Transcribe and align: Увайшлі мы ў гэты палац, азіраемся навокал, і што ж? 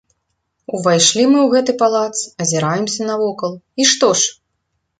Увайшлі 0.77 1.25
мы 1.33 1.39
ў 1.43 1.47
гэты 1.53 1.75
палац, 1.83 2.15
азіраемся 2.47 3.01
навокал, 3.13 3.51
і 3.57 3.81
што 3.95 4.13
ж? 4.23 4.37